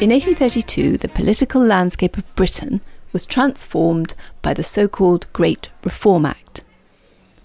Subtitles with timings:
[0.00, 2.80] In 1832, the political landscape of Britain
[3.12, 6.62] was transformed by the so called Great Reform Act.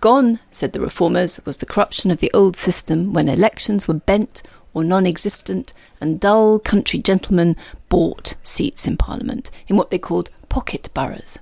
[0.00, 4.42] Gone, said the reformers, was the corruption of the old system when elections were bent
[4.74, 7.54] or non existent and dull country gentlemen
[7.88, 11.38] bought seats in Parliament in what they called pocket boroughs.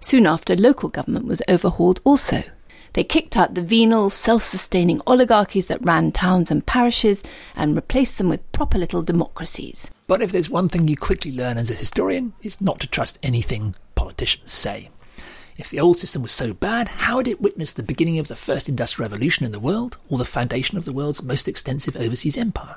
[0.00, 2.42] Soon after, local government was overhauled also.
[2.92, 7.22] They kicked out the venal, self sustaining oligarchies that ran towns and parishes
[7.56, 9.90] and replaced them with proper little democracies.
[10.10, 13.20] But if there's one thing you quickly learn as a historian, it's not to trust
[13.22, 14.88] anything politicians say.
[15.56, 18.34] If the old system was so bad, how had it witnessed the beginning of the
[18.34, 22.36] first industrial revolution in the world, or the foundation of the world's most extensive overseas
[22.36, 22.74] empire?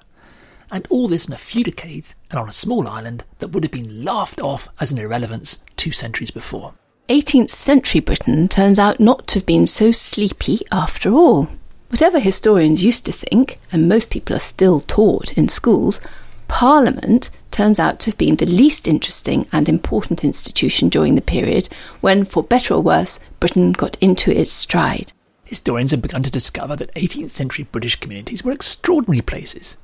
[0.69, 3.71] And all this in a few decades and on a small island that would have
[3.71, 6.75] been laughed off as an irrelevance two centuries before.
[7.09, 11.49] 18th century Britain turns out not to have been so sleepy after all.
[11.89, 15.99] Whatever historians used to think, and most people are still taught in schools,
[16.53, 21.67] Parliament turns out to have been the least interesting and important institution during the period
[21.99, 25.11] when, for better or worse, Britain got into its stride.
[25.45, 29.77] Historians have begun to discover that 18th century British communities were extraordinary places.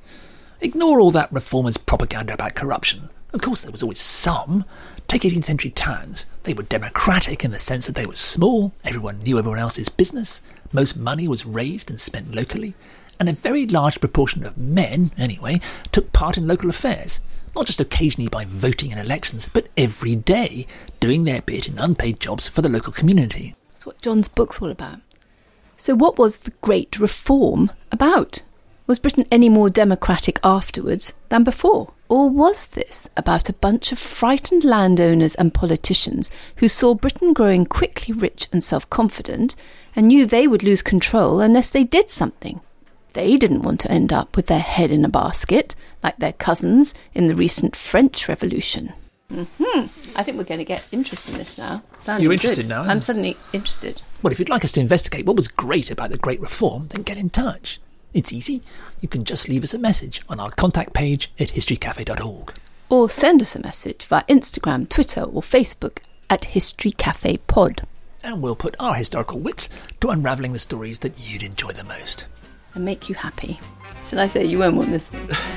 [0.60, 3.10] Ignore all that reformers' propaganda about corruption.
[3.32, 4.64] Of course, there was always some,
[5.08, 6.24] Take 18th century towns.
[6.44, 10.40] They were democratic in the sense that they were small, everyone knew everyone else's business,
[10.72, 12.74] most money was raised and spent locally,
[13.20, 15.60] and a very large proportion of men, anyway,
[15.92, 17.20] took part in local affairs,
[17.54, 20.66] not just occasionally by voting in elections, but every day,
[20.98, 23.54] doing their bit in unpaid jobs for the local community.
[23.74, 25.00] That's what John's book's all about.
[25.76, 28.42] So, what was the Great Reform about?
[28.86, 31.92] Was Britain any more democratic afterwards than before?
[32.08, 37.66] Or was this about a bunch of frightened landowners and politicians who saw Britain growing
[37.66, 39.54] quickly rich and self confident
[39.94, 42.60] and knew they would lose control unless they did something?
[43.12, 46.94] They didn't want to end up with their head in a basket like their cousins
[47.14, 48.92] in the recent French Revolution.
[49.32, 50.16] Mm-hmm.
[50.16, 51.82] I think we're going to get interested in this now.
[51.94, 52.68] Sounding You're interested good.
[52.68, 52.82] now?
[52.82, 54.02] I'm suddenly interested.
[54.22, 57.02] Well, if you'd like us to investigate what was great about the Great Reform, then
[57.02, 57.80] get in touch.
[58.12, 58.62] It's easy.
[59.00, 62.54] You can just leave us a message on our contact page at historycafe.org.
[62.88, 65.98] Or send us a message via Instagram, Twitter, or Facebook
[66.28, 67.86] at History Cafe Pod.
[68.24, 69.68] And we'll put our historical wits
[70.00, 72.26] to unravelling the stories that you'd enjoy the most.
[72.74, 73.58] And make you happy.
[74.04, 75.28] Shall I say you won't want this one?